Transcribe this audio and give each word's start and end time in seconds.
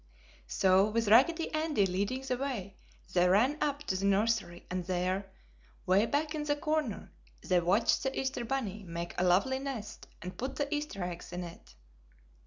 So 0.47 0.89
with 0.89 1.09
Raggedy 1.09 1.53
Andy 1.53 1.85
leading 1.85 2.21
the 2.23 2.35
way, 2.35 2.75
they 3.13 3.27
ran 3.29 3.59
up 3.61 3.83
to 3.83 3.95
the 3.95 4.03
nursery 4.03 4.65
and 4.71 4.83
there, 4.87 5.29
'way 5.85 6.07
back 6.07 6.33
in 6.33 6.49
a 6.49 6.55
corner, 6.55 7.11
they 7.43 7.59
watched 7.59 8.01
the 8.01 8.19
Easter 8.19 8.43
bunny 8.43 8.81
make 8.81 9.13
a 9.19 9.23
lovely 9.23 9.59
nest 9.59 10.07
and 10.23 10.35
put 10.35 10.55
the 10.55 10.73
Easter 10.73 11.03
eggs 11.03 11.31
in 11.31 11.43
it. 11.43 11.75